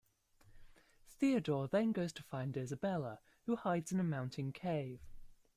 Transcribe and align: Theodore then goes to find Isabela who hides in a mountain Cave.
Theodore 1.19 1.67
then 1.67 1.91
goes 1.91 2.11
to 2.13 2.23
find 2.23 2.55
Isabela 2.55 3.19
who 3.45 3.55
hides 3.55 3.91
in 3.91 3.99
a 3.99 4.03
mountain 4.03 4.51
Cave. 4.51 4.99